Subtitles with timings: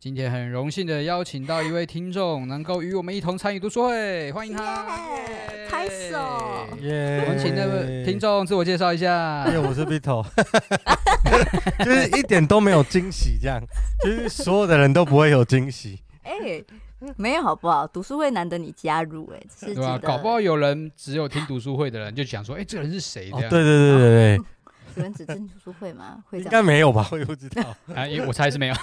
[0.00, 6.66] 今天很荣幸的邀请到一位听众，能够与我们一同参与读书会，欢迎他，yeah, 拍手！
[6.80, 7.22] 耶！
[7.26, 9.44] 我们请那位听众自我介绍一下。
[9.48, 10.24] 因为我是 Vito，
[11.84, 13.60] 就是一点都没有惊喜，这样，
[14.02, 16.00] 就是所有的人都不会有惊喜。
[16.22, 16.64] 哎、欸。
[17.16, 17.86] 没有好不好？
[17.86, 19.98] 读书会难得你加入，哎，是对吧？
[19.98, 23.30] 搞不好有人只有听读书会的人就想说，哎，这个人是谁？
[23.30, 23.48] 这样。
[23.50, 24.44] 对对对对对。
[24.96, 26.22] 有人只听读书会吗？
[26.28, 27.08] 会应该没有吧？
[27.12, 27.62] 我也不知道。
[27.94, 28.74] 啊，因为我猜是没有。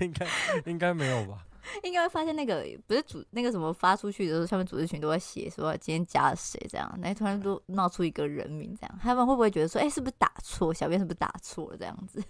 [0.00, 0.26] 应该
[0.66, 1.46] 应该没有吧？
[1.84, 10.74] 应该会发现那个不是组那个什么发出去的时候，上面组织群都在写说今天加了谁这样，那突然都闹出一个人名这样，他们会不会觉得说，哎，是不是打错？
[10.74, 12.22] 小编是不是打错了这样子？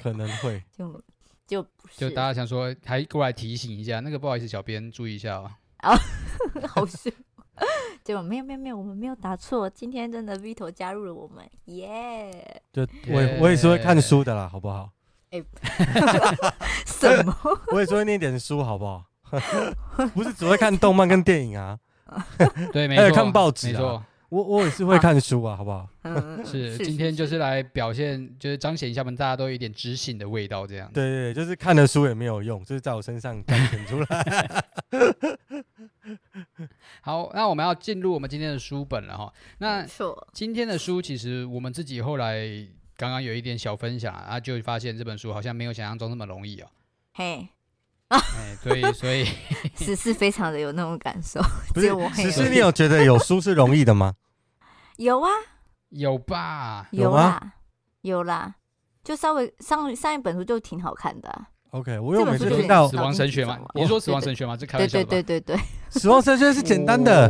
[0.00, 0.62] 可能会。
[0.76, 1.02] 就。
[1.44, 1.60] 就
[1.96, 5.50] 就大家想说，还过来提醒一下，那个不好意思，小编注意一下哦。
[5.78, 5.94] 啊，
[6.66, 7.10] 好笑。
[8.04, 9.68] 结果没有没有没有，我们没有打错。
[9.70, 12.62] 今天真的 Vito 加入了我们，耶！
[12.72, 14.90] 就我我也是会看书的啦，好不好？
[15.30, 15.42] 哎，
[16.86, 17.34] 什么？
[17.72, 19.04] 我也是会念点书，好不好？
[20.14, 21.78] 不是只会看动漫跟电影啊。
[22.72, 24.02] 对，没错，还有看报纸，没错。
[24.32, 25.86] 我我也是会看书啊，好不好？
[26.04, 30.90] 嗯， 是，今天就是来表现，就是彰显一下，我们大家都有一点知性的味道，这样。
[30.90, 34.64] 对对，就是看的书也没有用，就是在我身上彰显出来。
[37.02, 39.30] 好，那我们要进入我们今天的书本了哈。
[39.58, 39.86] 那
[40.32, 42.48] 今天的书其实我们自己后来
[42.96, 46.68] 刚刚有一点小分享啊，就发现这本书好像没有想象中那么容易哦。
[47.12, 47.48] 嘿。
[48.16, 49.24] 哎，对，所以
[49.76, 51.40] 十四 非常的有那种感受。
[51.74, 54.14] 不是，十四，你有觉得有书是容易的吗？
[54.96, 55.28] 有啊，
[55.90, 57.52] 有吧，有啦，
[58.02, 58.54] 有啦，
[59.02, 61.46] 就稍微上上一本书就挺好看的。
[61.70, 63.58] OK，我有每次听到死亡神学吗？
[63.74, 64.54] 你说死亡神学吗？
[64.56, 64.98] 这开玩笑。
[64.98, 67.28] 对对对对对， 死亡神学是简单的，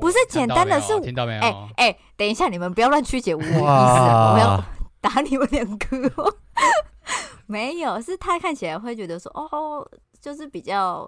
[0.00, 1.40] 不是简单的，是听到没有？
[1.42, 4.64] 哎哎，等一下，你们不要乱曲解我的意思，我要
[5.02, 6.36] 打你们两个。
[7.46, 9.86] 没有，是他看起来会觉得说，哦，
[10.20, 11.04] 就是比较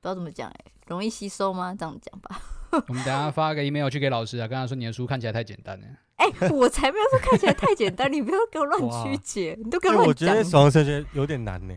[0.00, 1.74] 不知道怎么讲，哎，容易吸收吗？
[1.78, 2.40] 这样讲吧。
[2.88, 5.86] 我们等下发个 email 去给老师啊，跟他说你的书看起来太简单了。
[6.16, 10.08] 哎，我才没有说看起来太简单，你不要给我乱曲解，你都给我乱讲。
[10.08, 11.74] 我觉得死亡神学有点难呢。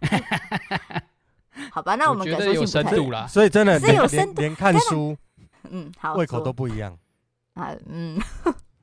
[1.70, 5.16] 好吧，那我们觉得有深度啦，所以真的是有深度，连看书，
[5.68, 6.96] 嗯，好，胃口都不一样
[7.54, 8.18] 啊，嗯。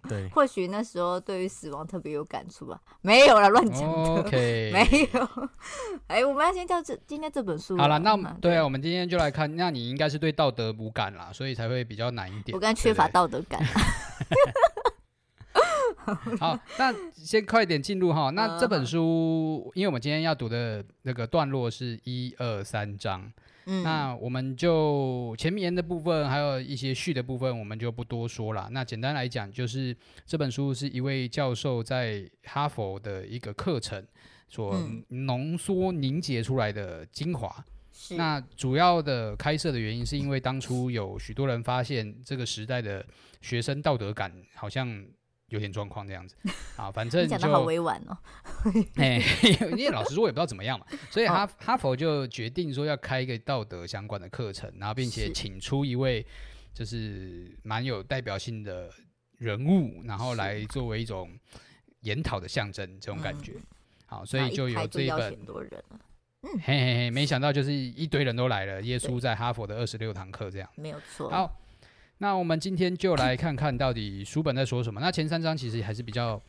[0.08, 2.80] 对，或许那时候对于死亡特别有感触吧。
[3.02, 4.72] 没有了，乱讲的， okay.
[4.72, 5.50] 没有。
[6.08, 7.78] 哎，我们要先叫这今天这本书。
[7.78, 9.56] 好了，那对啊，我们今天就来看。
[9.56, 12.56] 那你应该是对道德无感啦，所以才会比较难一点。
[12.56, 13.62] 我刚缺乏道德感。
[16.40, 18.30] 好，那先快点进入哈。
[18.30, 23.32] 那这本书，因为我们今天要读的那个段落是一二三章。
[23.68, 28.70] 嗯，那我们就前面的部分，还有一些序的部分，我们就不多说了。
[28.72, 29.96] 那简单来讲，就是
[30.26, 34.02] 这本书是一位教授在哈佛的一个课程
[34.48, 34.76] 所
[35.10, 37.54] 浓缩凝结出来的精华。
[38.12, 38.18] 嗯。
[38.18, 43.06] 那主要的开设的原因，是因为当初有许多人发现这个时代的
[43.42, 45.06] 学生道德感好像。
[45.50, 46.36] 有点状况这样子，
[46.76, 48.18] 啊，反正就讲的好委婉哦。
[48.96, 49.22] 哎，
[49.78, 56.26] 因为老实说，我也不知道怎么样嘛，所以哈、哦、哈佛就决定说要开一个道德相关的课程，然后并且请出一位
[56.74, 58.90] 就是蛮有代表性的
[59.38, 61.32] 人物，然后来作为一种
[62.02, 63.54] 研讨的象征，这种感觉。
[64.06, 65.34] 好，所以就有这一本。
[66.42, 70.70] 嗯，嘿嘿嘿，没想到就是一堆人都来了，耶稣在哈佛的二十六堂课这样。
[70.76, 71.30] 没有错。
[71.30, 71.60] 好。
[72.20, 75.00] 那我们今天就来看看到底书本在说什么。
[75.00, 76.42] 那前三章其实还是比较，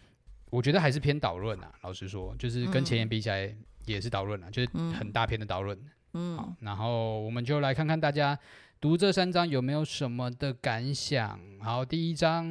[0.51, 1.71] 我觉得还是偏导论啊。
[1.83, 4.69] 老实说，就是跟前言比起来也是导论啊，就是
[4.99, 5.79] 很大篇的导论。
[6.15, 8.39] 嗯，好，然后我们就来看看大家
[8.81, 11.38] 读这三章有没有什么的感想。
[11.61, 12.47] 好，第一章，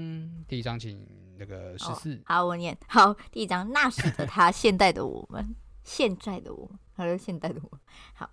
[0.47, 1.03] 第一章，请
[1.39, 2.13] 那个十四。
[2.17, 2.77] 哦，好，我念。
[2.87, 7.81] 好，第一章，那时的他，现代的我们，现在的我们，还是现代的我们。
[8.13, 8.29] 好。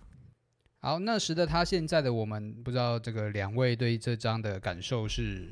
[0.85, 5.47] 好，那时的他，现在的我们，不知道这个两位对这张的感受是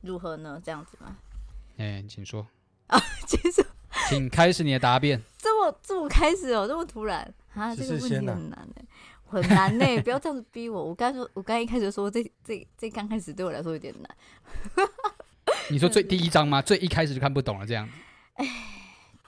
[0.00, 0.58] 如何呢？
[0.64, 1.14] 这样子吗？
[1.76, 2.46] 哎、欸，请说
[2.86, 2.98] 啊，
[3.28, 3.62] 请说，
[4.08, 5.20] 请开始你的答辩。
[5.36, 7.20] 这么这么开始哦，这么突然
[7.52, 8.56] 啊，这个问题很难呢，
[9.26, 10.86] 很难呢， 不要这样子逼我。
[10.86, 14.16] 我刚说，我刚一开始说这这这刚开始对我来说有点难。
[15.68, 16.62] 你说最第一章吗？
[16.62, 17.86] 最一开始就看不懂了这样？
[18.36, 18.46] 哎，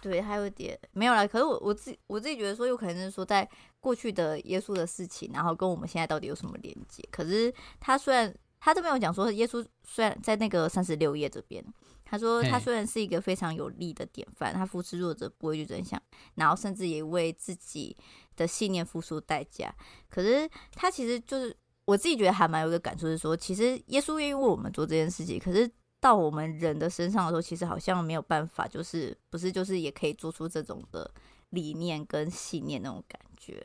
[0.00, 1.26] 对，还有点没有啦。
[1.26, 3.47] 可是我我自己我自己觉得说，有可能是说在。
[3.82, 7.02] 过去的耶稣的事情，然后跟我们现在到底有什么连接？
[7.11, 11.62] 可是他虽然他这边有讲说，耶稣虽然在那个三十六页这边，
[12.05, 16.00] 他说他虽然是一个非常有力的典范，他扶持弱者不畏惧真相，
[16.37, 17.96] 然后甚至也为自己
[18.37, 19.75] 的信念付出代价。
[20.08, 21.55] 可是他其实就是
[21.85, 25.69] 我自己觉得还蛮有一个感触，是说其实耶稣愿意为我们做这件事情，可是
[26.00, 31.11] 到我们人的身上的时候，其实好像没有办法，就是不是就是也可以做出这种的
[31.52, 33.64] 理念跟信念那种感觉。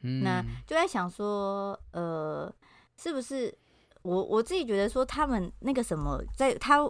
[0.00, 2.50] 嗯，那就在想说，呃，
[2.96, 3.52] 是不是
[4.02, 6.88] 我我自己觉得说，他们那个什么，在他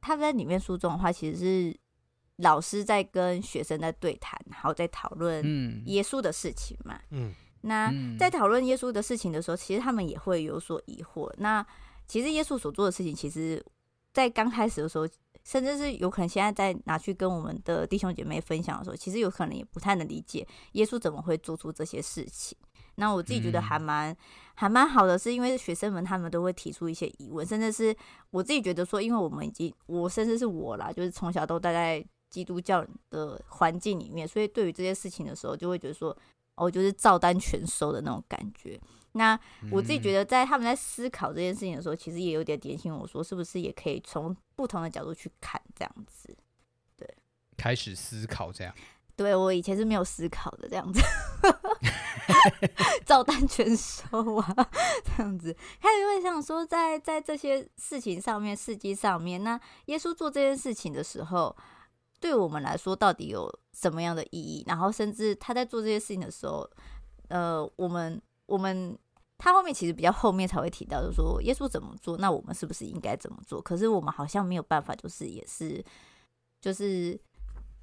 [0.00, 1.80] 他在里面书中的话，其实是
[2.36, 5.44] 老师在跟学生在对谈，然后在讨论
[5.86, 7.00] 耶稣的事情嘛。
[7.10, 11.32] 嗯，那在讨论耶稣的事情的时候，其实他们也会有所疑惑。
[11.38, 11.64] 那
[12.06, 13.64] 其实耶稣所做的事情，其实，
[14.12, 15.06] 在刚开始的时候，
[15.44, 22.56] 甚至是有可能现在在拿去跟我们的弟兄姐妹分享的时候，其实有可能也不太能理解耶稣怎么会做出这些事情。
[22.96, 24.16] 那我自己觉得还蛮、嗯、
[24.54, 27.96] 还蛮好的，是因为学生们他们都会提出一些疑问，甚至是
[28.30, 36.14] 我自己觉得说，因为我们已经我甚至是我啦，就是从小都待在基督教的环境里面，所以对于这些事情的时候，就会觉得说，
[36.56, 38.78] 哦，就是照单全收的那种感觉。
[39.12, 39.38] 那
[39.70, 46.36] 我自己觉得，在他们在思考这件事情的时候，其实也有点点醒我说，是不是也可以从不同的角度去看这样子？
[46.96, 47.08] 对，
[47.56, 48.74] 开始思考这样。
[49.14, 51.00] 对，我以前是没有思考的这样子，
[53.06, 54.70] 照单全收啊，
[55.04, 55.56] 这样子。
[55.80, 61.56] 开始会想说在，在在这些事情上面，事迹上面，那耶稣做这件事情的时候，
[62.18, 64.64] 对我们来说到底有什么样的意义？
[64.66, 66.68] 然后，甚至他在做这些事情的时候，
[67.28, 68.20] 呃，我们。
[68.48, 68.98] 我们
[69.38, 73.62] 他后面其实比较后面才会提到，就是说耶稣怎么做，那我们是不是应该怎么做？
[73.62, 75.82] 可是我们好像没有办法，就是也是
[76.60, 77.18] 就是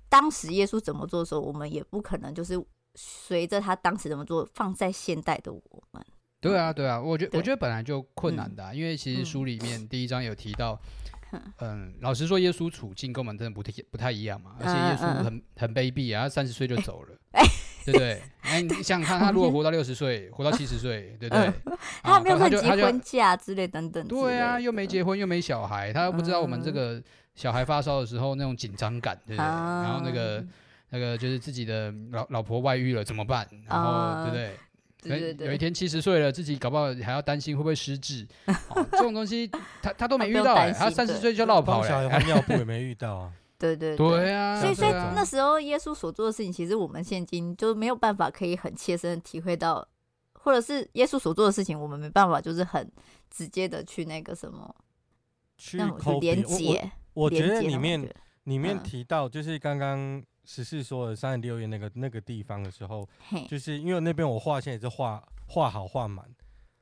[0.10, 2.62] 当时耶稣怎么做的时候，我们也不可能就是
[2.96, 6.06] 随着他当时怎么做放在现代的我们。
[6.42, 10.80] 对啊，对啊，我觉我觉得本来就困难的啊，嗯，因为其实书里面第一章有提到，
[11.60, 17.18] 嗯，老实说，耶稣处境跟我们真的不太不太一样嘛，而且耶稣很很卑鄙啊，他三十岁就走了。
[17.86, 18.22] 对不对？
[18.42, 21.54] 哎，你想看他如果活到六十岁，活到七十岁，对不对？
[22.02, 24.06] 他没有说结婚假之类等等。
[24.08, 27.02] 对啊，又没结婚，又没小孩，他又不知道我们这个
[27.36, 29.46] 小孩发烧的时候那种紧张感，对不对？
[29.46, 30.44] 然后那个
[30.90, 33.48] 那个就是自己的老老婆外遇了怎么办？
[33.68, 35.20] 然后对不对？
[35.20, 35.48] 对对。
[35.48, 38.26] 有一天七十岁了，自己搞不好还要担心会不会失智。
[38.92, 39.48] 这种东西
[39.82, 43.32] 他他都没遇到，他三十岁就落跑了，小孩尿布也没遇到啊。
[43.58, 49.88] 对对对，对啊，所以所以那时候耶稣所做的事情，其实我们现今就没有办法可以很切身体会到，
[50.34, 52.92] 或者是耶稣所做的事情，我们没办法就是很
[53.30, 54.76] 直接的去那个什么
[55.58, 55.78] 去
[56.20, 56.92] 连接。
[57.14, 58.02] 我觉得里面
[58.44, 63.08] 里面嗯、提到，就是刚刚十四说的三十六页那个那个地方的时候，
[63.50, 66.26] 就是因为那边我画线也是画画好画满。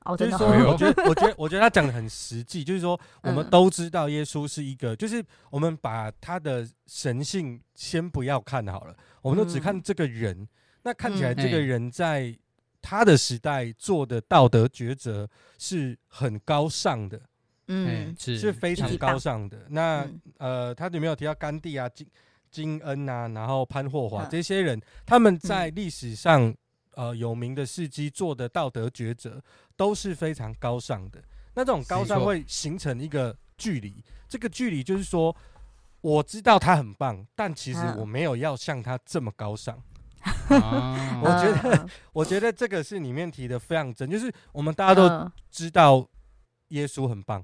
[0.06, 2.62] 哦、就是说，我觉得，我觉得，我觉得他讲的很实际。
[2.64, 10.48] 就是说，我们都知道耶稣是一个，就是我们把他的神性先不要看好了，我们都只看这个人。
[10.84, 12.38] 那看起来这个人在
[12.82, 17.22] 他的时代做的道德抉择是很高尚的，
[17.68, 19.58] 嗯，是是非常高尚的。
[19.70, 20.06] 那
[20.38, 22.06] 呃，他里面有提到甘地啊、金
[22.52, 26.54] 金恩啊，然后潘霍华这些人，他们在历史上。
[26.96, 29.42] 呃，有名的事迹做的道德抉择
[29.76, 31.22] 都是非常高尚的。
[31.56, 35.36] 那这种高尚会形成一个距离，这个距离就是说，
[36.02, 39.82] 我知道他很棒，但其实我没有要像他这么高尚。
[40.50, 46.08] 啊、 我觉得，我觉得这个是里面提的非常真，就是我们大家都知道
[46.70, 47.44] 耶稣很棒。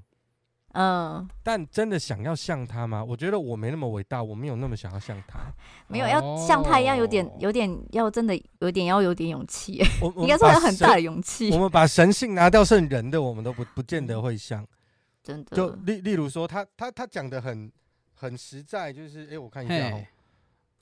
[0.72, 3.02] 嗯，但真的想要像他吗？
[3.02, 5.40] 我觉得我没那么伟大，我没有那么想要像他。
[5.88, 9.82] 没有要像他一样，有点有点要真的有点要有点勇气。
[10.18, 11.50] 应该说有很大的勇气。
[11.50, 14.64] 我们把神性拿掉，剩人的我们都不不见得会像。
[15.24, 15.56] 真的。
[15.56, 17.68] 就例例如说，他他他讲的很
[18.14, 20.04] 很实在，就是哎、欸，我看一下哦。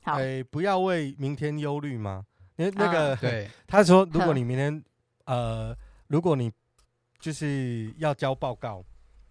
[0.02, 2.26] 哎、欸，不要为明天忧虑吗？
[2.56, 4.84] 那那个，啊、 对，他说，如果你明天
[5.24, 5.74] 呃，
[6.08, 6.52] 如果你
[7.18, 8.84] 就是要交报告。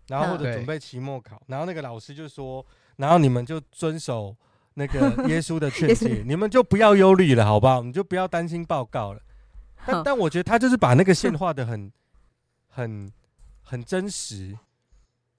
[0.08, 4.36] 然后或者准备期末考，然后那个老师就说，然后你们就遵守
[4.74, 7.84] 那个 耶稣的劝诫，你们就不要忧虑了，好不好？
[7.84, 9.22] 你就不要担心报告了。
[9.86, 11.92] 但但我觉得他就是把那个线画的很
[12.68, 13.12] 很
[13.62, 14.58] 很真实，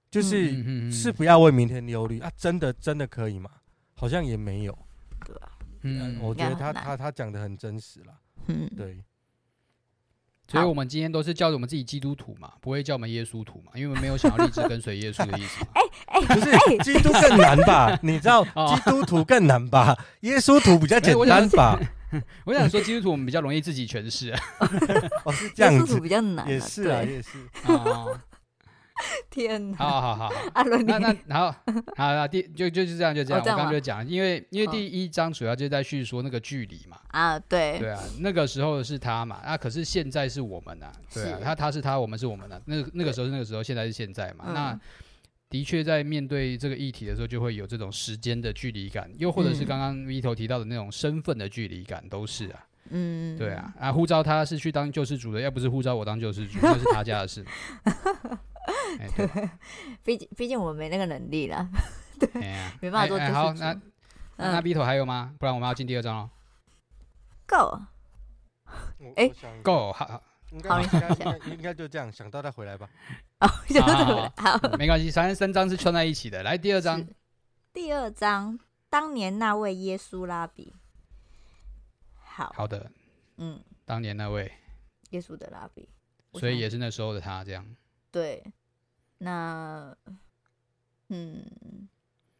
[0.09, 3.49] 就是是不要为明天忧虑啊，真的真的可以吗？
[3.95, 4.77] 好像也没有，
[5.25, 5.51] 对吧？
[5.81, 8.13] 嗯，我觉得他他他讲的很真实了，
[8.47, 9.03] 嗯，对。
[10.49, 15.63] 所以我们今天都是叫我们自己基督徒嘛，不会叫我们耶稣徒嘛，因为我们没有想要立志跟随耶稣的意思。
[15.73, 17.97] 哎哎，不是，基督更难吧？
[18.01, 19.95] 你知道基督徒更难吧？
[20.21, 21.79] 耶稣徒比较简单吧？
[22.45, 24.33] 我想说，基督徒我们比较容易自己诠释。
[25.23, 27.29] 哦，是这样子，比较难，也是啊，也是。
[29.29, 29.77] 天哪！
[29.77, 31.55] 好好好， 阿伦，那那好，
[31.95, 33.39] 好啊，第就就是这样，就这样。
[33.39, 36.97] 我刚刚就讲，因为因为第一章主要就在叙说那个距离嘛。
[37.09, 37.79] 啊，对。
[37.79, 40.91] 对啊，那个时候是他嘛，那可是现在是我们呐。
[41.13, 42.61] 对啊，他他是他，我们是我们的。
[42.65, 44.45] 那那个时候是那个时候，现在是现在嘛。
[44.53, 44.79] 那
[45.49, 52.65] 的确在面对这个议题的时候，就会有这种时间的距离感，又或者是刚刚 Vito 提到的那种身份的距离感，都是啊。
[52.91, 57.45] 嗯，对啊，啊，呼召他是去当救世主的，要不是呼召我当救世主，那是他家的事。
[59.15, 59.49] 对，
[60.03, 61.67] 毕竟毕竟我们没那个能力了，
[62.19, 62.29] 对，
[62.81, 63.19] 没办法做。
[63.33, 63.75] 好，那
[64.37, 65.33] 那 B 头还有吗？
[65.39, 66.29] 不然我们要进第二章了。
[67.47, 67.81] Go，
[69.15, 69.31] 哎
[69.63, 72.89] ，Go，好，好，应该应该应该就这样，想到再回来吧。
[73.39, 76.43] 哦，想到再回来，好，没关系，反正三章是串在一起的。
[76.43, 77.07] 来，第二章，
[77.73, 78.59] 第二章，
[78.89, 80.75] 当年那位耶稣拉比，
[82.21, 82.91] 好好的，
[83.37, 84.51] 嗯，当年那位
[85.09, 85.89] 耶稣的拉比，
[86.33, 87.65] 所以也是那时候的他这样。
[88.11, 88.43] 对，
[89.19, 89.95] 那，
[91.09, 91.45] 嗯，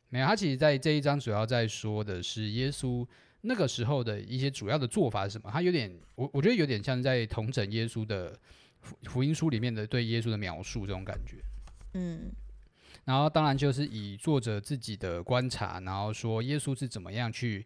[0.09, 3.05] 没有，他其实，在这一章主要在说的是耶稣
[3.41, 5.49] 那个时候的一些主要的做法是什么？
[5.51, 8.37] 他有点，我我觉得有点像在同整耶稣的
[8.81, 11.37] 福福音书里面的对耶稣的描述这种感觉。
[11.93, 12.31] 嗯，
[13.05, 17.65] 然后当然就是以作者自己的观察，然后说耶稣是怎么样去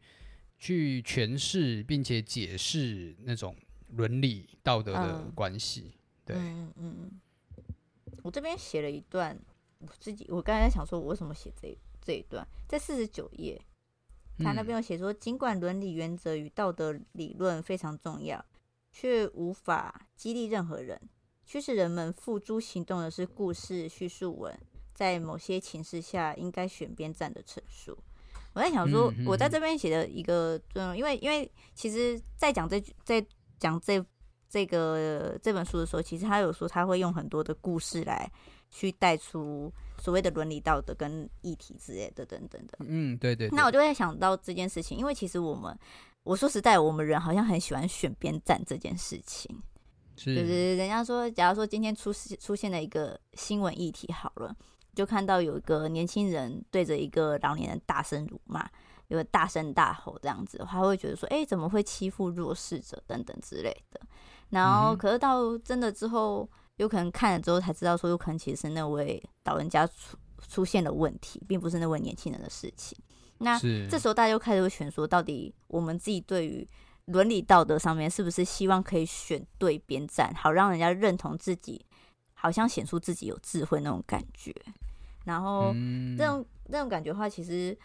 [0.57, 3.55] 去诠释并且解释那种
[3.89, 5.91] 伦理道德的关系。
[5.91, 7.11] 嗯、对，嗯嗯。
[8.23, 9.37] 我这边写了一段，
[9.79, 13.61] 我自己我刚才在想说，我为什么写这这一段，在四十九页，
[14.39, 18.43] 他那边有写说，尽管伦理原则与道德理论非常重要，
[18.91, 20.99] 却无法激励任何人，
[21.45, 24.57] 驱使人们付诸行动的是故事叙述文，
[24.93, 27.97] 在某些情势下应该选边站的陈述。
[28.53, 33.25] 我在想说，我在这边写的一个，嗯，因为因为其实在讲这在
[33.59, 34.03] 讲这。
[34.53, 38.31] 这个这本书的时候，其实他有说他会用很多的故事来
[38.69, 42.77] 去带出所谓的伦理道德跟议题之类的等等的。
[42.81, 43.57] 嗯，对对，对。
[43.57, 45.75] 那我就会想到这件事情，因为其实我们，
[46.21, 49.59] 我说实在，我们人好像很喜欢选边站这件事情。
[50.15, 50.35] 是。
[50.35, 54.55] 就是人家说，假如说今天出出现了一个新闻议题，好了，
[54.93, 58.69] 就看到有一个年轻人对着一个老年人大声辱骂，
[59.07, 63.99] 有个大声大吼这样子，他会觉得说，哎，怎么会欺负弱势者等等之类的。
[64.53, 70.15] 然后，可是到真的之后，有可能看了之后才知道，说有可能其实是那位老人家出
[70.47, 72.95] 出现了问题，并不是那位年轻人的事情。
[73.39, 73.57] 那
[73.89, 76.67] 这时候大家就开始会选说，到底我们自己对于
[77.05, 81.83] 伦理道德上面，是不是希望可以选对边站，好让人家认同自己，
[82.35, 84.53] 好像显出自己有智慧那种感觉。
[85.25, 85.73] 然后，
[86.15, 87.75] 这种那种感觉的话，其实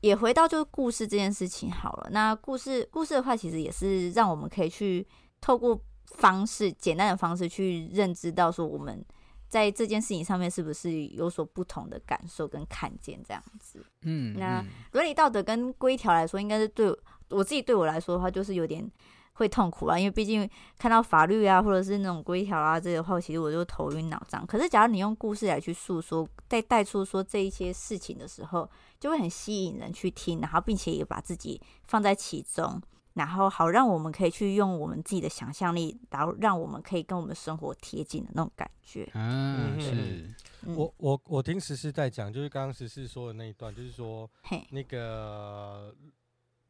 [0.00, 2.08] 也回到就是故事这件事情好了。
[2.10, 5.06] 那故事故事的话，其实也是让我们可以去
[5.40, 5.80] 透过。
[6.06, 9.04] 方式简单的方式去认知到说我们
[9.48, 16.88] 在这件事情上面是不是有所不同的感受跟看见这样子，嗯，那伦理道德跟规条来说，应该是对
[17.30, 18.90] 我自己对我来说的话，就是有点
[19.34, 20.48] 会痛苦啊，因为毕竟
[20.78, 24.44] 看到法律啊，或者是那种规条啊这些话，其实我就头晕脑胀。
[24.46, 32.82] 可是假如你用故事来去诉说，再带出说这一些事情的时候，就会很吸引人去听，然后并且也把自己放在其中。
[33.16, 39.10] 然后好，让我们可以去用我们自己的想象力，然后让我们可以跟我们生活贴近的那种感觉。
[39.14, 40.30] 嗯，是。
[40.66, 45.96] 嗯、我我我听十四在讲，就是刚刚十四说的那一段，就是说，嘿，那个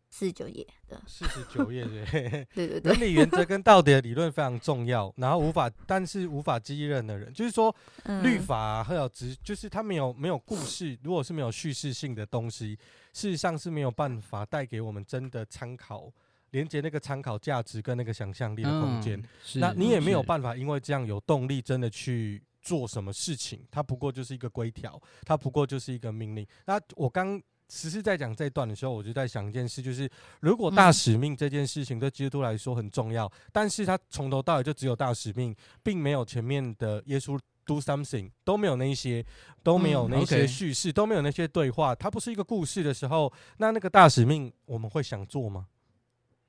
[0.09, 7.75] 四十九页的四十九页对， 对对对，伦理原则跟道德理论非常重要，然后无法，但是无法激励人的人，就是说，
[8.05, 12.79] 嗯、律法还有只就是他没有没有故事，如果是没有叙事性的东西，
[13.13, 16.13] 事实上是没有办法带给我们真的参考。
[16.57, 23.61] 连接那个参考价值跟那个想象力的空间，嗯、那你也没有办法，因为这样有动力真的去做什么事情。
[23.71, 26.47] 它不过就是一个规条，它不过就是一个命令。
[26.65, 30.11] 那我刚实施在讲这一段的时候，我就在想一件事，就是
[30.41, 39.23] 如果大使命这件事情对基督徒来说很重要，嗯、但是他从头到尾就只有大使命，并没有前面的耶稣 do something 都没有那些，
[39.63, 45.67] 都没有那些叙事，嗯 okay、都没有那些对话，它不是一个故事的时候，那那个大使命我们会想做吗？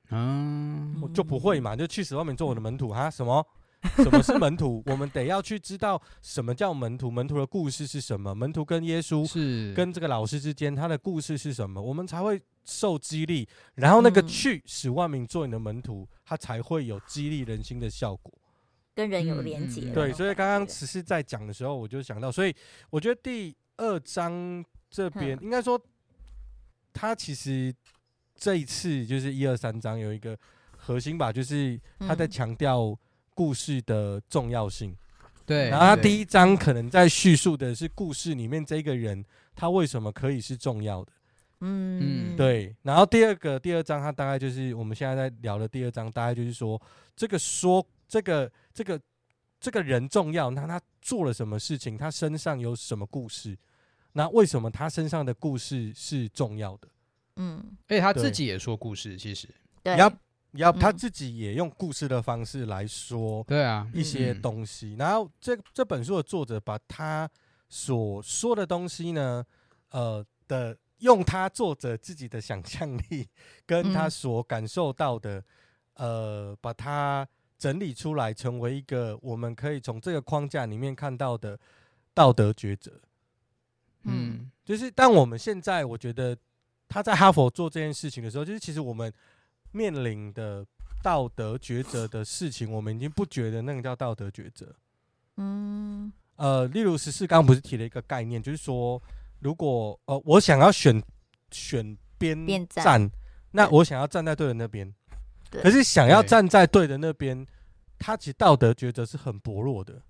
[0.10, 3.10] 嗯，我就不会嘛，就去死外面做我的门徒哈？
[3.10, 3.46] 什么？
[3.98, 4.84] 什么是门徒？
[4.90, 8.34] 我们得要去知道什么叫门徒，门徒的故事是什么？
[8.34, 11.80] 门徒跟耶稣是跟这个老师之间他的故事是什么？
[11.80, 18.34] 我们才会受激励，然后那个去使万民做你的门徒，他才会有激励人心的效果。
[18.96, 19.92] 跟人有连接。
[19.92, 22.56] 对，所以刚刚只是在讲的时候，我就想到，所以
[22.90, 25.80] 我觉得第二章这边应该说，
[26.92, 27.72] 他其实
[28.38, 30.38] 这一次就是一二三章有一个
[30.78, 32.98] 核心吧，就是他在强调
[33.34, 34.96] 故事的重要性。
[35.46, 39.24] 对，然后他第一章可能在叙述的是故事里面这个人
[39.56, 41.12] 他为什么可以是重要的。
[41.62, 42.76] 嗯，对。
[42.84, 46.80] 然后第二个第二章，他大概就是我们现在在聊的第二章，大概就是说
[47.16, 49.00] 这个说这个这个
[49.60, 51.98] 这个人重要，那他做了什么事情？
[51.98, 53.58] 他身上有什么故事？
[54.14, 56.88] 那为什么他身上的故事是重要的？
[57.38, 59.48] 嗯，而且他自己也说故事，其实。
[59.82, 60.12] 对，要
[60.52, 64.96] 要他自己也用故事的方式来说，对啊，一些东西。
[65.00, 67.30] 然后这这本书的作者把他
[67.70, 69.46] 所说的东西呢，
[69.92, 70.78] 呃的。
[71.02, 73.30] 用他作者自己的想象力，
[73.68, 75.38] 跟他所感受到的，
[75.94, 77.24] 嗯、呃，把它
[77.56, 81.60] 整理出来，成为一个我们可以从这个框架里面看到的
[82.16, 83.00] 道德抉择。
[84.06, 86.36] 嗯，就是但我们现在，我觉得
[86.88, 89.12] 他在哈佛做这件事情的时候，就是其实我们
[89.72, 90.66] 面临的
[91.04, 94.76] 道德抉择的事情，我们已经不觉得那个叫道德抉择。
[95.38, 99.02] 嗯，呃，例如十四刚不是提了一个概念，就是说。
[99.40, 101.00] 如果呃，我想要选
[101.52, 103.08] 选边站，
[103.52, 104.92] 那我想要站在对的那边。
[105.52, 107.46] 可是想要站在对的那边，
[108.00, 110.02] 他其实道德抉择是很薄弱的。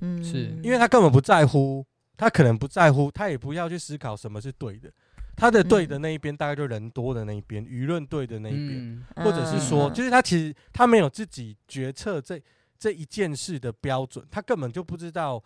[0.00, 4.92] 嗯，是因为他根本不在乎，他可能不在乎，他也不要去思考什么是对的。
[5.36, 12.40] 他的对的那一边，大概就人多的那一边，舆论对的那一边，或者是说，就是他其实他没有自己决策这
[12.78, 15.42] 这一件事的标准，他根本就不知道。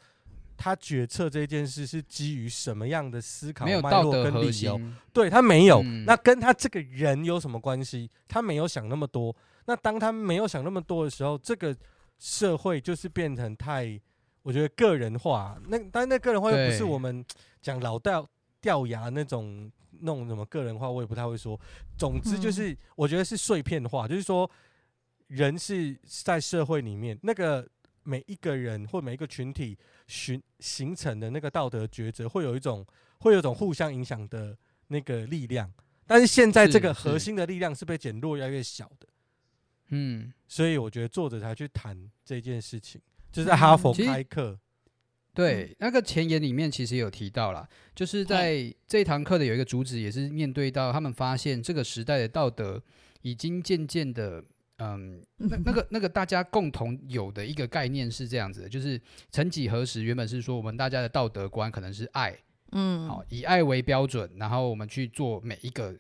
[0.61, 4.81] 他决策这件事是基于什么样的思考脉络跟理由？
[5.13, 8.11] 对，他没有，嗯、那跟他这个人有什么关系？
[8.27, 9.33] 他没有想那么多。
[9.67, 11.73] 那当他没有想那么多的时候，这个
[12.19, 14.01] 社会就是变成太，
[14.43, 15.57] 我觉得个人化。
[15.69, 17.25] 那但那个人化又不是我们
[17.63, 18.29] 讲老掉
[18.61, 21.59] 掉牙那种那种什么个人化，我也不太会说。
[21.97, 24.51] 总之就是，我觉得是碎片化，嗯、就是说
[25.27, 27.69] 人是在社会里面那个。
[28.05, 29.77] 每一个人或每一个群体
[30.07, 32.83] 形形成的那个道德抉择，会有一种
[33.19, 35.71] 会有一种互相影响的那个力量，
[36.07, 39.07] 但是现在这个核心的力量是被减弱越来越小的，
[39.89, 42.99] 嗯，所以我觉得作者才去谈这件事情，
[43.31, 44.59] 就是在哈佛开课，
[45.39, 52.83] 对，那个前言里面其实有提到了，就是在这堂课的有一个主旨，也是面对到他们发现这个时代的道德
[53.23, 54.43] 已经渐渐的。
[54.81, 62.37] 嗯，那那个那个大家共同有的一个概念是这样子的，就是曾几何时，原本是说我们大家的道德观可能是爱，
[62.71, 65.93] 嗯，好，以爱为标准，然后我们去做每一个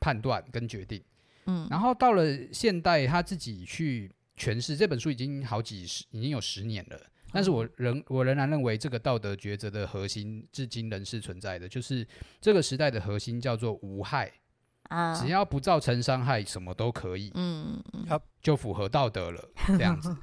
[0.00, 1.00] 判断跟决定，
[1.46, 7.00] 嗯，然后到了现代，他自己去诠释这本书已经好几十，已经有十年了，
[7.34, 12.06] 但是我仍我仍然认为这个道德抉择的核心至今仍是存在的，就是
[12.40, 14.32] 这个时代的核心叫做无害。
[14.90, 17.30] 啊，只要不造成伤害，什么都可以。
[17.34, 17.82] 嗯，
[18.42, 20.14] 就符合道德了， 这样子。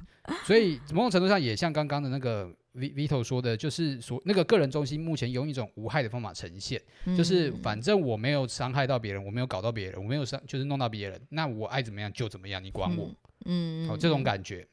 [0.44, 13.12] 所以某种程度上也像刚刚的那个 V Vito 说的，就是所那个个人中心目前用一种无害的方法呈现，嗯、就是反正我没有伤害到别人，我没有搞到别人，我没有伤，就是弄到别人，那我爱怎么样就怎么样，你管我。
[13.46, 14.64] 嗯，好、哦，这种感觉。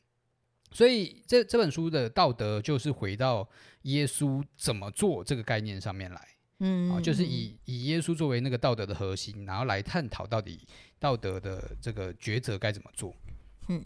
[0.71, 3.47] 所以这这本书的道德就是回到
[3.83, 6.27] 耶稣怎么做这个概念上面来。
[6.61, 10.67] 嗯，啊，就是以以耶稣作为那个道德的核心，然后来探讨到底
[10.99, 13.15] 道德的这个抉择该怎么做。
[13.69, 13.81] 嗯，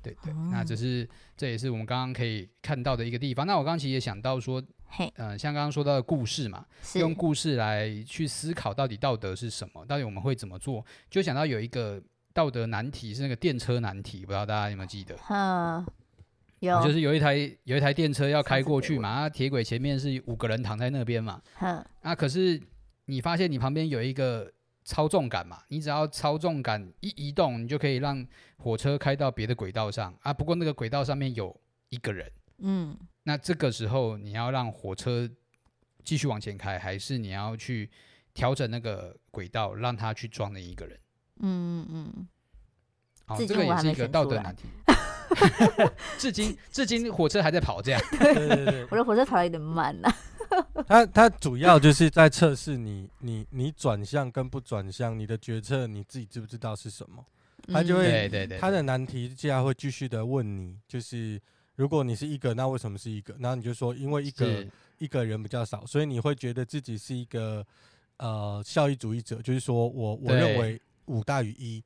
[0.00, 3.44] 对对，那这是这也是我们刚刚可以看到的一个地方。
[3.44, 6.64] 那我刚刚其实也想到说，嘿，嗯，像刚刚说到的故事嘛，
[6.94, 12.00] 用故事来去思考到底道德是什么，到底我们会怎么做，就想到有一个
[12.32, 15.18] 道德难题是那个电车难题，不知道大家有没有记得？
[15.28, 15.84] 嗯。
[16.62, 22.60] 有，就是有一台有一台电车要开过去嘛，啊，铁轨前面是五个人躺在那边嘛，哼，啊，可是
[23.06, 24.48] 你发现你旁边有一个
[24.84, 28.24] 操纵杆嘛，你只要操纵杆一移动，你就可以让
[28.58, 30.14] 火车开到别的轨道上。
[30.22, 30.32] 啊。
[30.32, 35.28] 不过那个轨道上面有一个人，嗯，那这个时候你要让火车
[36.04, 37.90] 继续往前开，还是你要去
[38.32, 40.96] 调整那个轨道，让他去装那一个人？
[41.40, 42.28] 嗯嗯嗯，
[43.24, 44.68] 好，这个也是一个道德难题。
[46.18, 48.00] 至今，至今火车还在跑，这样。
[48.18, 50.12] 对对对，我的火车跑的有点慢呐。
[50.86, 57.24] 它它主要就是在测试你，你你转向跟不转向，你的决策你自己知不知道是什么？
[57.72, 61.40] 他就会，对对对，它的难题接下来会继续的问你，就是
[61.76, 63.34] 如果你是一个，那为什么是一个？
[63.38, 64.66] 然后你就说，因为一个
[64.98, 67.64] 一个人比较少，所以你会觉得自己是一个
[68.18, 71.82] 呃效益主义者，就是说我我认为五大于一。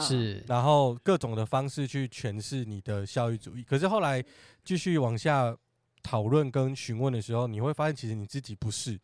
[0.00, 3.62] 是，然后各种的方式去诠释你的效益主义。
[3.62, 4.24] 可是后来
[4.64, 5.56] 继续往下
[6.02, 8.98] 讨论跟询问的时候，你会发现其实你自己不是。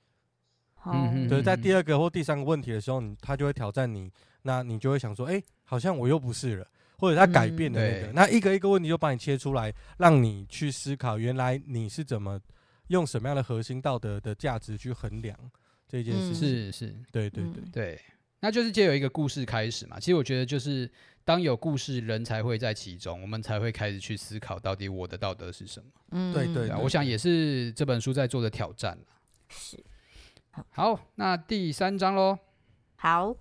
[0.85, 4.11] 嗯，对，在第二个或第三个问题的时候，你他就会挑战你，
[4.43, 6.67] 那你就会想说，哎，好像我又不是了，
[6.99, 12.41] 或者他改变的那个，那一个一个问题就把你切出来，让你去思考，原来你是怎么
[12.89, 15.39] 用什么样的核心道德的价值去衡量
[15.87, 16.49] 这件事情。
[16.49, 17.63] 是是，对对对。
[17.73, 18.01] 对，
[18.43, 20.01] 那就是借由一个故事开始嘛。
[20.01, 20.91] 其实我觉得，就是
[21.25, 25.87] 当有故事，人才会在其中，我们才会开始去思考，到底我的道德是什么。
[26.11, 28.99] 嗯，对对，我想也是这本书在做的挑战。
[29.49, 29.79] 是。
[30.71, 32.37] 好，那第三章喽。
[32.97, 33.37] 好，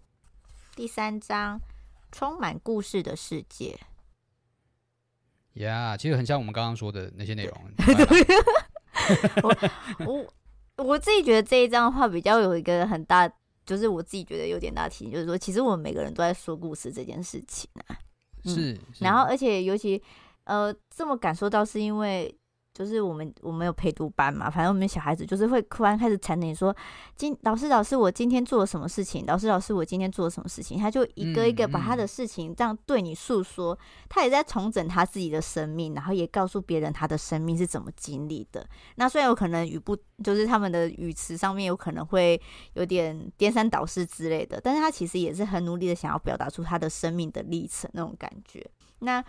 [0.76, 1.60] 第三章
[2.12, 3.80] 充满故事的世界。
[5.56, 7.72] 呀，yeah, 其实很像我们刚刚说的那些内容。
[9.44, 9.58] 我
[10.06, 13.28] 我我自己觉得这一章的话，比较有一个很大，
[13.72, 17.98] 就是我自己觉得有点大提醒，就是说，其实我们每个人都在说故事这件事情啊。
[18.44, 20.02] 是，嗯、然后而且尤其
[20.44, 22.38] 呃，这么感受到是因为。
[22.82, 26.76] 就是我们我们有陪读班嘛，反正我们小孩子就是会突然开始缠着你说，
[27.16, 29.24] 今老师老师我今天做了什么事情？
[29.28, 30.80] 老师老师我今天做了什么事情？
[30.80, 38.68] 他就一个一个把他的事情这样对你诉说，嗯嗯、他也在重整他自己的生命，然后也告诉别人他的生命是怎么经历的。
[38.96, 42.42] 那虽然有可能语不就是他们的语词上面有可能会
[42.74, 48.66] 有点颠三倒四之类的，但是他其实也是很努力的想要表达出他的生命的历程那种感觉。
[49.04, 49.20] 那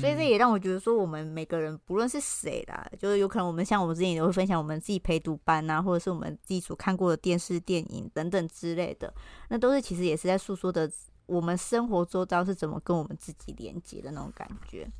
[0.00, 9.14] 所以这也让我觉得说，我们每个人不论是谁啦，就是有可能我们像我们之前也会分享我们自己陪读班啊，或者是我们自己所看过的电视、电影等等之类的，
[9.48, 10.90] 那都是其实也是在诉说的
[11.26, 14.90] 我们生活周遭是怎么跟我们自己连接的那种感觉。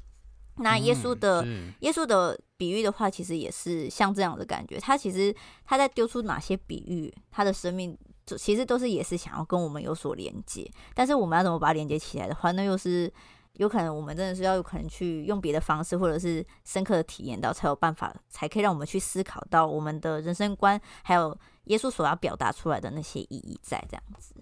[0.58, 1.44] 那耶稣的
[1.80, 4.78] 耶稣的比喻的话，其实也是像这样的感觉。
[4.78, 7.98] 他其实他在丢出哪些比喻，他的生命
[8.38, 10.70] 其实都是也是想要跟我们有所连接。
[10.94, 13.12] 但是我们要怎么把它连接起来的话，那又是。
[13.54, 24.34] 有可能我们真的是要有可能去用别的方式，或者是深刻的体验到，才有办法，才可以让我们去思考到我们的人生观，还有耶稣所要表达出来的那些意义在这样子。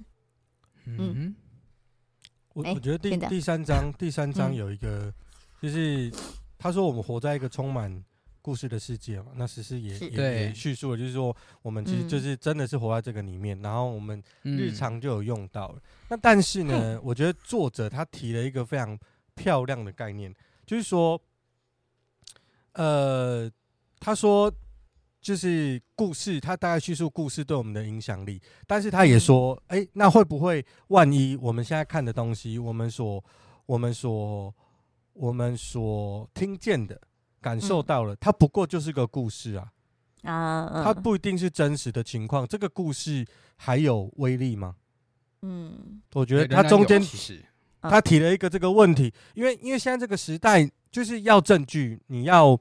[0.85, 1.35] 嗯，
[2.55, 5.13] 我我觉得第第三章第三章有一个，
[5.61, 6.13] 就是
[6.57, 8.05] 他说我们活在一个充满
[8.49, 15.83] 故事的世界嘛，那其实也也叙述了，就是说我们其实就是真的是活在这个里面，然后我们日常就有用到了。
[16.09, 18.99] 那但是呢，我觉得作者他提了一个非常
[19.35, 20.35] 漂亮的概念，
[20.65, 21.21] 就是说，
[22.73, 23.53] 呃，
[24.01, 24.51] 他说
[25.21, 33.23] 就是故事，他大概叙述故事对我们的影响力，但是他也说，哎，那会不会万一我们现在看的东西，我们所
[33.67, 34.55] 我们所
[35.13, 36.99] 我们所听见的。
[37.41, 39.71] 感受到了，它不过就是个故事啊，
[40.23, 42.47] 啊，它不一定是真实的情况。
[42.47, 43.25] 这个故事
[43.57, 44.77] 还有威力吗？
[45.43, 47.01] 嗯，我觉得它中间
[47.81, 52.59] 他提了一个这个问题，因为因为现在这个时代就是要证据，你要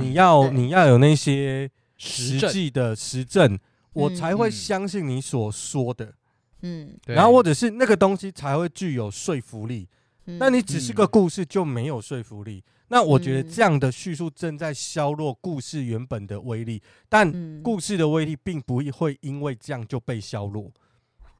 [0.00, 3.58] 你要你要有那些实际的实证，
[3.92, 6.14] 我才会相信你所说的，
[6.62, 9.86] 嗯，然后或者是那个东西才会具有说服力。
[10.24, 12.64] 那你只是个故事就没有说服力。
[12.88, 20.70] 那我觉得这样的叙述正在削弱故事原本的威力，但故事的威力并不会因为这样就被削弱。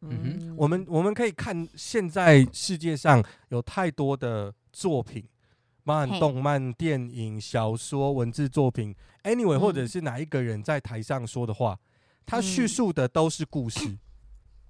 [0.01, 5.23] 嗯哼，我们我们可以看现在世界上有太多的作品，
[5.85, 11.79] 包含动漫、电影、小说、文字作品，anyway，或者是哪一个人在台上说的话，
[12.25, 13.99] 他叙述的都是故事。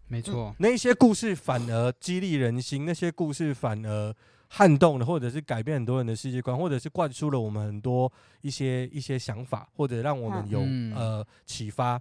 [0.09, 4.15] 没错，那些故事反而激励人心，那些故事反而。
[4.49, 12.01] 撼动了，或者是改变很多人的世界观，或者是灌输了我们很多一些一些想法，或者让我们有、嗯、呃启发，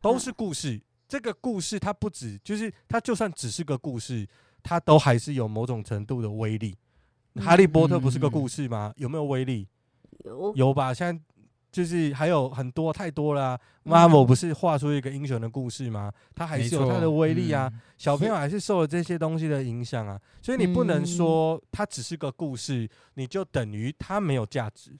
[0.00, 0.80] 都是故事。
[1.08, 4.28] 这个故事它不止，就是它就算只是个故事，
[4.62, 6.76] 它都还是有某种程度的威力。
[7.34, 8.92] 嗯、哈利波特不是个故事吗？
[8.96, 9.66] 有没有威力？
[10.24, 10.92] 有有吧？
[10.92, 11.22] 现在。
[11.78, 16.12] 就是还有很多太多了、啊、Marvel 不是画出一个英雄的故事吗？
[16.34, 24.90] 它还是有它的威力啊，嗯、小朋友还是受了这些东西的影响啊，所以你不能说它只是个故事，你就等于它没有价值。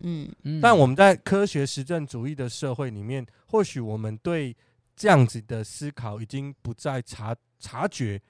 [0.00, 0.60] 嗯嗯。
[0.60, 4.54] 但我们在科学实证主义的社会里面，或许我们对
[4.94, 8.20] 这样子的思考已经不再察察觉。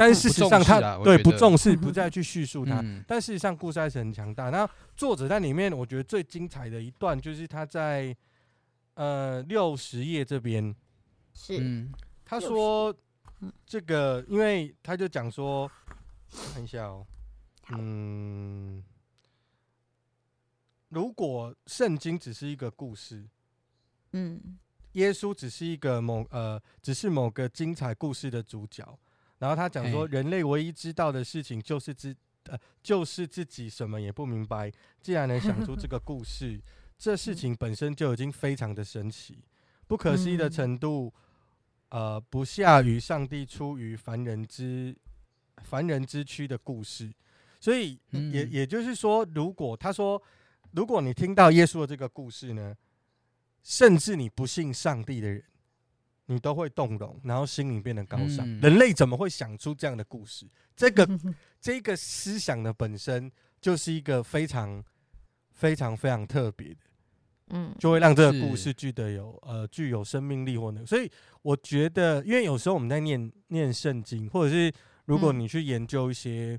[0.00, 2.80] 但是事实上他，对不重视，不再去叙述它。
[2.80, 4.48] 嗯、但事实上，故事还是很强大。
[4.48, 8.16] 那作者在里面，我觉得最精彩的一段就是他在
[8.94, 10.74] 呃六十页这边，
[11.34, 11.86] 是
[12.24, 12.94] 他说
[13.66, 15.70] 这个，因为他就讲说，
[16.54, 17.06] 看一下哦，
[17.72, 18.82] 嗯，
[20.88, 23.22] 如果圣经只是一个故事，
[24.12, 24.58] 嗯，
[24.92, 28.98] 耶稣只是一个某呃，只是某个精彩故事的主角。
[29.40, 34.70] 然后他讲说，人类唯一知道的事情就是自呃就是自己什么也不明白。
[35.02, 36.60] 既然能想出这个故事，
[36.96, 39.42] 这事情本身就已经非常的神奇，
[39.86, 41.12] 不可思议的程度，
[41.88, 44.94] 呃，不下于上帝出于凡人之
[45.62, 47.10] 凡人之躯的故事。
[47.58, 50.22] 所以也也就是说，如果他说，
[50.72, 52.74] 如果你听到耶稣的这个故事呢，
[53.62, 55.42] 甚至你不信上帝的人，
[56.32, 58.48] 你都会动容，然后心灵变得高尚。
[58.48, 60.46] 嗯、人类怎么会想出这样的故事？
[60.76, 61.06] 这个
[61.60, 64.82] 这个思想的本身就是一个非常
[65.50, 66.76] 非常非常特别的，
[67.48, 70.86] 嗯，就会让这个故事具得有呃具有生命力或能。
[70.86, 71.10] 所以
[71.42, 74.72] 我觉得，因为有时候我们在念念圣经，或者是
[75.06, 76.58] 如果你去研究一些、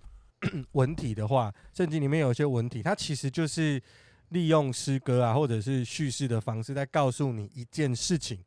[0.52, 3.82] 嗯、文体的话，圣经里面有一些文体，它其实就是。
[4.32, 8.40] 利用诗歌啊，或者是叙事的方式，在告诉你一件事情。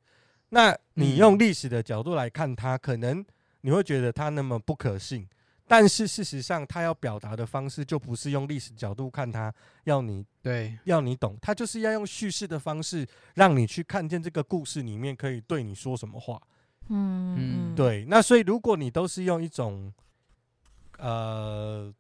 [0.55, 3.25] 那你用历史的角度来看它，可能
[3.62, 5.29] 你会觉得它那么不可信。
[5.67, 16.40] 但是事实上，他要表达的方式就不是用历史角度看它，要你对，要你懂，他就是要用叙事的方式，让你去看见这个故事里面可以对你说什么话。
[16.88, 18.05] 嗯嗯，对。
[18.05, 19.93] 那所以，如果你都是用一种，
[20.99, 21.93] 呃，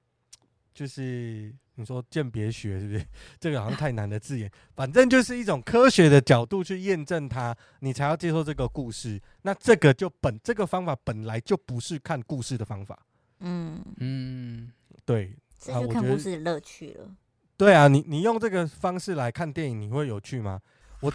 [0.72, 1.52] 就是。
[1.76, 3.04] 你说鉴别学是不是？
[3.40, 4.50] 这个好像太难的字眼。
[4.74, 9.20] 反正就是一种科学的角度去验证它，你才要接受这个故事。
[9.42, 12.98] 那这个就本这个方法本来就不是看故事的方法。
[13.40, 14.72] 嗯嗯，
[15.04, 17.08] 对，这就看故事的乐趣了。
[17.56, 20.60] 对啊，你你用这个方式来看电影，你会有趣吗？
[21.00, 21.12] 我。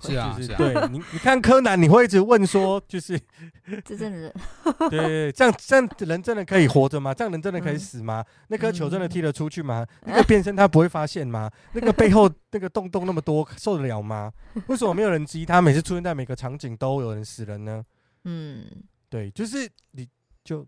[0.00, 3.18] 是啊，是啊，对你，你看柯南，你会一直问说，就是
[3.84, 4.34] 这真的，
[4.90, 7.14] 对，这样这样人真的可以活着吗？
[7.14, 8.24] 这样人真的可以死吗？
[8.48, 9.86] 那颗球真的踢得出去吗？
[10.04, 11.50] 那个变身他不会发现吗？
[11.72, 14.32] 那个背后 那个洞洞那么多，受得了吗？
[14.66, 17.84] 为什么没有人质疑他每次出现在每个场景都有人死人呢？
[18.24, 18.66] 嗯，
[19.08, 20.06] 对，就是你
[20.44, 20.66] 就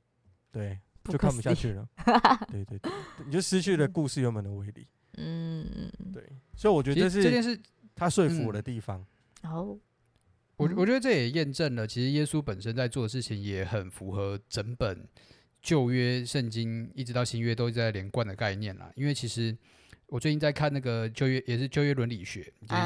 [0.52, 1.86] 对，就看不下去了，
[2.50, 2.92] 对对对，
[3.26, 4.86] 你就失去了故事原本的威力。
[5.20, 6.22] 嗯嗯，对，
[6.56, 7.60] 所以我觉得这是这件事。
[7.98, 9.04] 他说服我的地方，
[9.42, 9.78] 然后
[10.56, 15.06] 我我觉得这也验证了，其实耶稣本身在做的事情也很符合整本
[15.60, 18.90] 旧约圣经一直到新约都在连贯的概念啦。
[18.94, 19.56] 因为其实
[20.06, 22.40] 我最近在看那个旧约，也是旧约伦理学，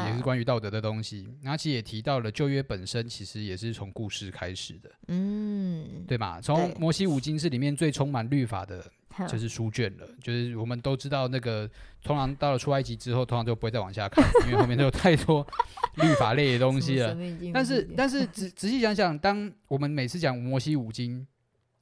[0.07, 1.29] 也是关于道德的东西。
[1.43, 6.41] 然后其实也提到了旧约本身其实也是从故事开始的，嗯，对吧？
[6.41, 8.91] 从摩西五经是里面最充满律法的。
[9.29, 11.69] 就是书卷了，就是我们都知道那个，
[12.03, 15.47] 通常到了出埃及之后，通常就不会再往下看，因为后面都有太多
[15.97, 17.17] 律法类的东西了。
[17.53, 21.27] 但是，但是仔仔细想想，当我们每次讲摩西五经，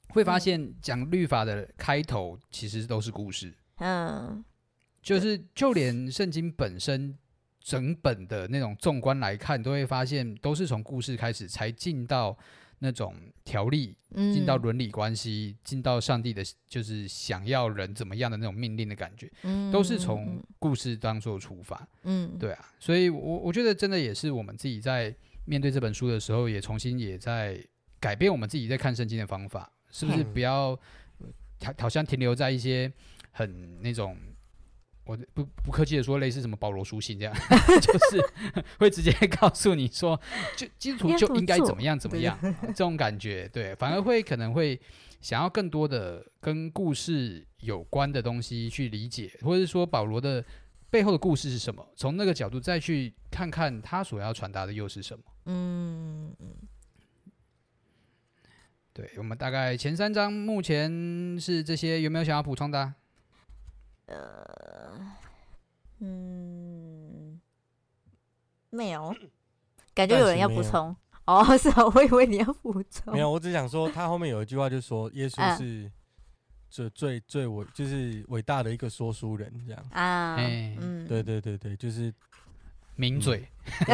[0.09, 3.53] 会发现讲律法的开头其实都是故事。
[3.77, 4.43] 嗯，
[5.01, 7.17] 就是就连圣经本身
[7.59, 12.37] 整本的那种纵观来看，都会发现都是从故事开始才进到。
[12.83, 13.95] 那种条例
[14.33, 21.87] 进到伦理关系，进、嗯、到上帝的，就是想要人怎么样的那种命令的感觉，嗯、都是从故事当做出发。
[22.03, 25.15] 嗯，对啊，所以我我觉得真的也是我们自己在
[25.45, 27.63] 面对这本书的时候，也重新也在
[27.99, 30.75] 改变我们自己在看圣经的方法，是不是不要
[31.63, 32.91] 好好像停留在一些
[33.31, 34.17] 很那种。
[35.11, 37.33] 我不不客气的说，类似什么保罗书信这样，
[37.81, 38.23] 就是
[38.79, 40.19] 会直接告诉你说，
[40.55, 44.79] 就基督徒就应该怎么样怎么样， 这种感觉，对，反而会可能会
[45.19, 50.43] 想要更多的跟故事有关的东西去理解，或者是说保罗的
[50.89, 55.23] 背后的故事是什么，从那个角度再去看看他所要传达的又是什么。
[55.45, 56.55] 嗯嗯，
[58.93, 62.93] 对，我们大概前三章目前是这些，有没有想要补充的？
[64.07, 64.99] 呃，
[65.99, 67.39] 嗯，
[68.69, 69.15] 没有，
[69.93, 70.95] 感觉有人要补充。
[71.25, 73.13] 哦， 是啊，我以为你要补充。
[73.13, 75.89] 没有，我只想说，他后面有一句话，就说耶稣是
[76.69, 80.35] 最最最伟，就是伟大的一个说书人，这样啊。
[80.37, 82.13] 嗯，对对对对，就是
[82.95, 83.47] 名嘴，
[83.81, 83.85] 一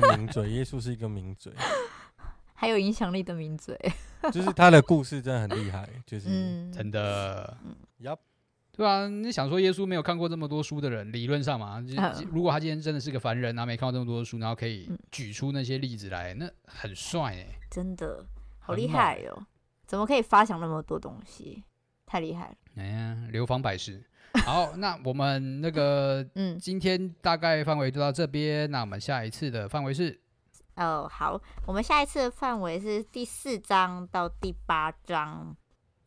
[0.00, 1.52] 个名嘴， 耶稣是一个名嘴，
[2.52, 3.78] 还有影响力的名嘴，
[4.32, 6.28] 就是他的故事真的很厉害，就是
[6.72, 7.56] 真的。
[7.64, 8.18] 嗯，Yup。
[8.74, 11.84] 对啊，你想说耶稣没有看过这么多书的人，理论上嘛，
[12.30, 18.24] 如果他今天真的是个凡人，然后没看过这么多书，然后可以举出那些例子来，那很帅哎，真的
[18.58, 19.46] 好厉害哟、喔！
[19.86, 21.62] 怎么可以发想那么多东西？
[22.06, 22.56] 太厉害了！
[22.76, 24.02] 哎呀，流芳百世。
[24.46, 30.18] 好，那我们那个 嗯，今天大概范围就到这边，那我们下一次的范围是
[30.76, 35.54] 哦，好，我们下一次的范围是第四章到第八章，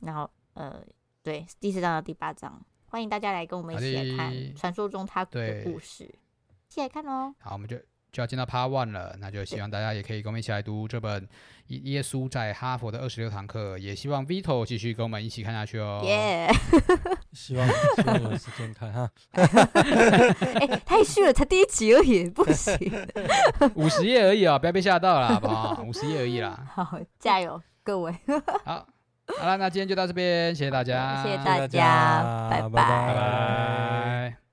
[0.02, 0.84] 然后呃。
[1.26, 7.34] 对，第四章到第八章，欢迎大家来跟我们一起来看传说中他的故事，一起来看哦。
[7.40, 7.76] 好，我们就
[8.12, 11.28] 就要进到 Part One 了，那就希望大家也可以跟我们一起来读这本
[11.66, 16.04] 耶稣在哈佛的二十六堂课，也希望 Vito 继续跟我们一起看下去哦。
[16.04, 16.48] 耶！
[17.34, 19.10] 希望希望有时间看哈。
[19.34, 22.78] 哎、欸，太虚了，才第一集而已，不行。
[23.74, 25.82] 五十页而已啊、哦，不要被吓到了，好不好？
[25.82, 26.68] 五十页而已啦。
[26.72, 28.16] 好，加油，各位。
[28.64, 28.88] 好，
[29.28, 32.70] 好了，那今天就到这边，谢谢大家，谢谢大家，拜拜。
[32.70, 34.45] 拜拜。